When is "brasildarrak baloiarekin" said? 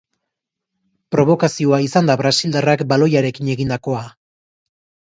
2.25-3.57